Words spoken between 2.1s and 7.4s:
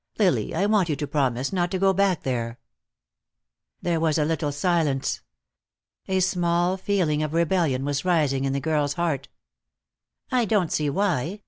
there." There was a little silence. A small feeling of